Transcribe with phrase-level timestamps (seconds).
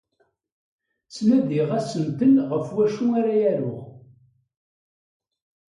[1.07, 3.83] Ttnadiɣ asentel ɣef wacu ara aruɣ.